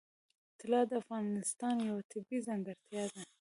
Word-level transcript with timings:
طلا 0.61 0.81
د 0.89 0.91
افغانستان 1.01 1.75
یوه 1.87 2.01
طبیعي 2.11 2.39
ځانګړتیا 2.47 3.03
ده. 3.13 3.21